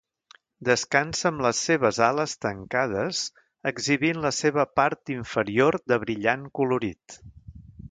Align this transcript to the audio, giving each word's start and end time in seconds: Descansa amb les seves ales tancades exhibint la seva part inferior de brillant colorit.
Descansa 0.67 1.27
amb 1.29 1.43
les 1.45 1.59
seves 1.67 1.99
ales 2.05 2.33
tancades 2.45 3.21
exhibint 3.73 4.25
la 4.25 4.33
seva 4.39 4.67
part 4.81 5.15
inferior 5.19 5.81
de 5.93 6.01
brillant 6.07 6.51
colorit. 6.63 7.23